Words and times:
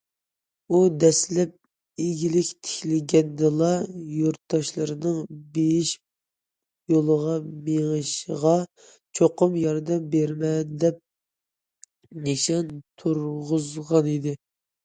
ئۇ 0.69 0.77
دەسلەپ 1.01 1.51
ئىگىلىك 2.05 2.47
تىكلىگەندىلا 2.67 3.67
يۇرتداشلىرىنىڭ 4.21 5.19
بېيىش 5.59 5.91
يولىغا 6.95 7.37
مېڭىشىغا 7.69 8.55
چوقۇم 9.21 9.59
ياردەم 9.67 10.09
بېرىمەن، 10.17 10.75
دەپ 10.87 11.01
نىشان 12.27 12.75
تۇرغۇزغانىدى. 13.05 14.39